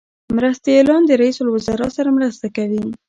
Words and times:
مرستیالان 0.35 1.01
د 1.05 1.11
رئیس 1.21 1.37
الوزرا 1.41 1.87
سره 1.97 2.09
مرسته 2.17 2.47
کوي 2.55 2.83